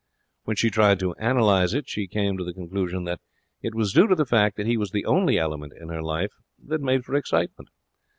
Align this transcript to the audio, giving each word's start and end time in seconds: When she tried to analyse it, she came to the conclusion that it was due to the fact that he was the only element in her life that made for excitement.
When 0.45 0.55
she 0.55 0.71
tried 0.71 0.97
to 1.01 1.13
analyse 1.19 1.73
it, 1.75 1.87
she 1.87 2.07
came 2.07 2.35
to 2.35 2.43
the 2.43 2.55
conclusion 2.55 3.03
that 3.03 3.21
it 3.61 3.75
was 3.75 3.93
due 3.93 4.07
to 4.07 4.15
the 4.15 4.25
fact 4.25 4.57
that 4.57 4.65
he 4.65 4.75
was 4.75 4.89
the 4.89 5.05
only 5.05 5.37
element 5.37 5.73
in 5.79 5.89
her 5.89 6.01
life 6.01 6.31
that 6.57 6.81
made 6.81 7.05
for 7.05 7.13
excitement. 7.13 7.69